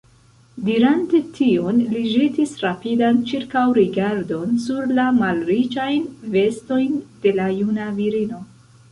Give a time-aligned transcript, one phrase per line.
[0.67, 8.41] Dirante tion, li ĵetis rapidan ĉirkaŭrigardon sur la malriĉajn vestojn de la juna virino.